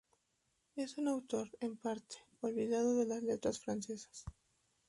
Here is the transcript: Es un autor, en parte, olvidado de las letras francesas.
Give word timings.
Es 0.75 0.97
un 0.97 1.07
autor, 1.09 1.51
en 1.59 1.77
parte, 1.77 2.15
olvidado 2.39 2.95
de 2.95 3.05
las 3.05 3.21
letras 3.21 3.59
francesas. 3.59 4.25